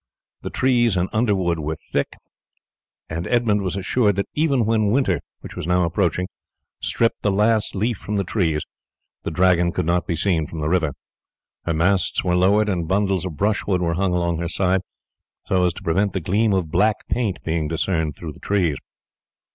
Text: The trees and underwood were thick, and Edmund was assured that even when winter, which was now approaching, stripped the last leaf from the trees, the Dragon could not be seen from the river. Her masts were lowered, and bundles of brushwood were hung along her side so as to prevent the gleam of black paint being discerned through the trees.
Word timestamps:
The 0.41 0.49
trees 0.49 0.97
and 0.97 1.09
underwood 1.13 1.59
were 1.59 1.75
thick, 1.75 2.15
and 3.07 3.27
Edmund 3.27 3.61
was 3.61 3.75
assured 3.75 4.15
that 4.15 4.27
even 4.33 4.65
when 4.65 4.89
winter, 4.89 5.19
which 5.41 5.55
was 5.55 5.67
now 5.67 5.83
approaching, 5.83 6.27
stripped 6.81 7.21
the 7.21 7.31
last 7.31 7.75
leaf 7.75 7.99
from 7.99 8.15
the 8.15 8.23
trees, 8.23 8.63
the 9.21 9.29
Dragon 9.29 9.71
could 9.71 9.85
not 9.85 10.07
be 10.07 10.15
seen 10.15 10.47
from 10.47 10.57
the 10.59 10.69
river. 10.69 10.93
Her 11.65 11.73
masts 11.75 12.23
were 12.23 12.35
lowered, 12.35 12.67
and 12.67 12.87
bundles 12.87 13.25
of 13.25 13.37
brushwood 13.37 13.83
were 13.83 13.93
hung 13.93 14.11
along 14.15 14.39
her 14.39 14.49
side 14.49 14.81
so 15.45 15.65
as 15.65 15.73
to 15.73 15.83
prevent 15.83 16.13
the 16.13 16.19
gleam 16.19 16.51
of 16.51 16.71
black 16.71 17.07
paint 17.07 17.37
being 17.43 17.67
discerned 17.67 18.15
through 18.15 18.33
the 18.33 18.39
trees. 18.39 18.77